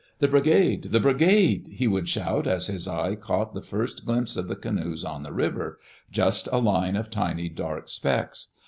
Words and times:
"The 0.17 0.27
Bri 0.27 0.41
gade! 0.41 0.83
The 0.85 0.99
Brigade 0.99 1.67
I'' 1.69 1.75
he 1.75 1.87
would 1.87 2.09
shout 2.09 2.47
as 2.47 2.65
his 2.65 2.87
eye 2.87 3.13
caught 3.13 3.53
the 3.53 3.61
first 3.61 4.03
glimpse 4.03 4.35
of 4.35 4.47
the 4.47 4.55
canoes 4.55 5.05
on 5.05 5.21
the 5.21 5.31
river— 5.31 5.79
just 6.19 6.49
a 6.51 6.57
line 6.57 6.95
of 6.95 7.11
tiny 7.11 7.49
dark 7.49 7.87
specks. 7.87 8.47